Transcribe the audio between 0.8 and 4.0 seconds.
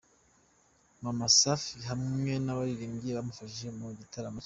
Maman Safi hamwe n'abaririmbyi bamufashije mu